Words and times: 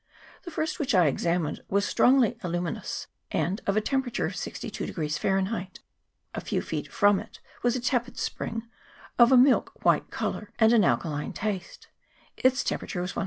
The 0.45 0.49
first 0.49 0.79
which 0.79 0.95
I 0.95 1.05
examined 1.05 1.61
was 1.69 1.85
strongly 1.85 2.35
aluminous, 2.41 3.05
and 3.29 3.61
of 3.67 3.77
a 3.77 3.81
temperature 3.81 4.25
of 4.25 4.35
62 4.35 4.91
Fahrenheit. 5.09 5.79
A 6.33 6.41
few 6.41 6.63
feet 6.63 6.91
from 6.91 7.19
it 7.19 7.39
was 7.61 7.75
a 7.75 7.79
tepid 7.79 8.17
spring, 8.17 8.63
of 9.19 9.31
a 9.31 9.37
milk 9.37 9.85
white 9.85 10.09
colour 10.09 10.49
and 10.57 10.73
an 10.73 10.83
alkaline 10.83 11.33
taste: 11.33 11.87
its 12.35 12.63
temperature 12.63 13.01
was 13.01 13.13
12.4. 13.13 13.19